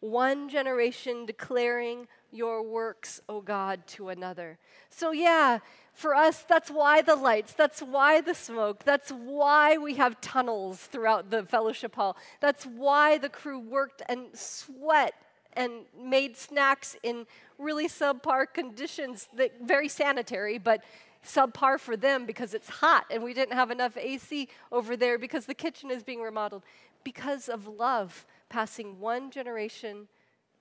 One 0.00 0.48
generation 0.48 1.26
declaring 1.26 2.08
your 2.32 2.62
works, 2.62 3.20
O 3.28 3.40
God, 3.40 3.86
to 3.88 4.08
another. 4.08 4.58
So, 4.88 5.12
yeah, 5.12 5.58
for 5.92 6.14
us, 6.14 6.44
that's 6.48 6.70
why 6.70 7.02
the 7.02 7.14
lights, 7.14 7.52
that's 7.52 7.80
why 7.80 8.20
the 8.20 8.34
smoke, 8.34 8.84
that's 8.84 9.10
why 9.10 9.76
we 9.76 9.94
have 9.94 10.20
tunnels 10.20 10.80
throughout 10.80 11.30
the 11.30 11.44
fellowship 11.44 11.94
hall. 11.94 12.16
That's 12.40 12.64
why 12.64 13.18
the 13.18 13.28
crew 13.28 13.58
worked 13.58 14.02
and 14.08 14.28
sweat 14.32 15.14
and 15.52 15.84
made 16.02 16.36
snacks 16.36 16.96
in 17.02 17.26
really 17.58 17.88
subpar 17.88 18.46
conditions, 18.52 19.28
that 19.36 19.52
very 19.62 19.88
sanitary, 19.88 20.56
but 20.56 20.82
subpar 21.24 21.78
for 21.78 21.96
them 21.96 22.26
because 22.26 22.54
it's 22.54 22.68
hot 22.68 23.04
and 23.10 23.22
we 23.22 23.34
didn't 23.34 23.54
have 23.54 23.70
enough 23.70 23.96
AC 23.96 24.48
over 24.72 24.96
there 24.96 25.18
because 25.18 25.46
the 25.46 25.54
kitchen 25.54 25.90
is 25.90 26.02
being 26.02 26.22
remodeled. 26.22 26.62
Because 27.04 27.48
of 27.48 27.66
love, 27.66 28.26
passing 28.48 28.98
one 28.98 29.30
generation 29.30 30.08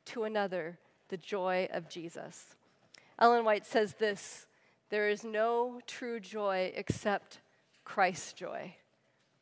to 0.05 0.23
another, 0.23 0.77
the 1.11 1.17
joy 1.17 1.67
of 1.71 1.89
Jesus. 1.89 2.55
Ellen 3.19 3.45
White 3.45 3.67
says 3.67 3.93
this 3.99 4.47
there 4.89 5.07
is 5.07 5.23
no 5.23 5.79
true 5.85 6.19
joy 6.19 6.73
except 6.75 7.39
Christ's 7.85 8.33
joy. 8.33 8.75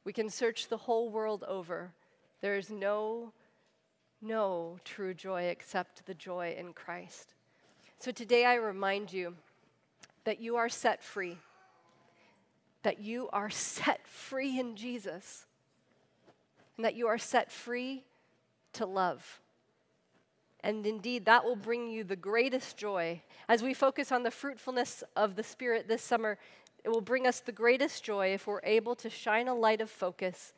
We 0.04 0.12
can 0.12 0.30
search 0.30 0.68
the 0.68 0.78
whole 0.78 1.10
world 1.10 1.44
over. 1.48 1.94
There 2.42 2.58
is 2.58 2.70
no, 2.70 3.32
no 4.22 4.78
true 4.84 5.14
joy 5.14 5.44
except 5.44 6.06
the 6.06 6.14
joy 6.14 6.56
in 6.58 6.74
Christ. 6.74 7.34
So 7.98 8.12
today 8.12 8.46
I 8.46 8.56
remind 8.56 9.14
you 9.14 9.36
that 10.24 10.40
you 10.40 10.56
are 10.56 10.70
set 10.70 11.04
free, 11.04 11.38
that 12.84 13.00
you 13.00 13.30
are 13.32 13.50
set 13.50 14.08
free 14.08 14.60
in 14.60 14.76
Jesus, 14.76 15.46
and 16.78 16.86
that 16.86 16.96
you 16.96 17.08
are 17.08 17.18
set 17.18 17.52
free 17.52 18.04
to 18.74 18.86
love. 18.86 19.42
And 20.64 20.86
indeed, 20.86 21.26
that 21.26 21.46
will 21.46 21.56
bring 21.56 21.90
you 21.90 22.04
the 22.04 22.16
greatest 22.16 22.78
joy. 22.78 23.22
As 23.48 23.64
we 23.64 23.74
focus 23.74 24.12
on 24.12 24.24
the 24.24 24.32
fruitfulness 24.32 25.04
of 25.16 25.36
the 25.36 25.44
Spirit 25.44 25.88
this 25.88 26.02
summer, 26.02 26.38
it 26.84 26.90
will 26.90 27.02
bring 27.02 27.28
us 27.28 27.40
the 27.40 27.52
greatest 27.52 28.04
joy 28.04 28.34
if 28.34 28.48
we're 28.48 28.62
able 28.64 28.96
to 28.96 29.10
shine 29.10 29.48
a 29.48 29.56
light 29.56 29.82
of 29.82 29.90
focus, 29.90 30.54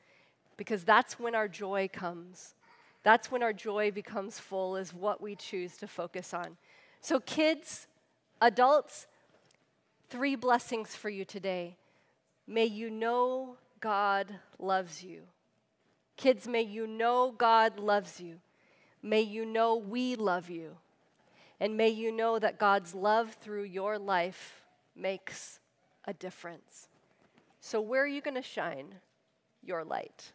because 0.57 0.83
that's 0.83 1.19
when 1.19 1.35
our 1.35 1.47
joy 1.47 1.89
comes. 1.91 2.55
That's 3.03 3.31
when 3.31 3.41
our 3.41 3.53
joy 3.53 3.91
becomes 3.91 4.39
full, 4.39 4.75
is 4.75 4.93
what 4.93 5.21
we 5.21 5.35
choose 5.35 5.77
to 5.77 5.87
focus 5.87 6.33
on. 6.33 6.57
So, 6.99 7.19
kids, 7.19 7.87
adults, 8.41 9.07
three 10.09 10.35
blessings 10.35 10.95
for 10.95 11.09
you 11.09 11.25
today. 11.25 11.77
May 12.45 12.65
you 12.65 12.89
know 12.89 13.55
God 13.79 14.27
loves 14.59 15.03
you. 15.03 15.21
Kids, 16.17 16.47
may 16.47 16.61
you 16.61 16.85
know 16.85 17.33
God 17.35 17.79
loves 17.79 18.19
you. 18.19 18.39
May 19.01 19.21
you 19.21 19.45
know 19.45 19.75
we 19.75 20.15
love 20.15 20.49
you. 20.49 20.77
And 21.59 21.77
may 21.77 21.89
you 21.89 22.11
know 22.11 22.39
that 22.39 22.57
God's 22.57 22.95
love 22.95 23.35
through 23.41 23.63
your 23.63 23.99
life 23.99 24.63
makes 24.95 25.59
a 26.05 26.13
difference. 26.13 26.87
So, 27.59 27.79
where 27.79 28.03
are 28.03 28.07
you 28.07 28.21
going 28.21 28.35
to 28.35 28.41
shine 28.41 28.95
your 29.63 29.83
light? 29.83 30.31